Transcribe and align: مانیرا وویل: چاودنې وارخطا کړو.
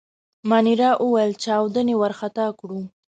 مانیرا 0.49 0.91
وویل: 1.03 1.31
چاودنې 1.43 1.93
وارخطا 1.97 2.47
کړو. 2.59 2.79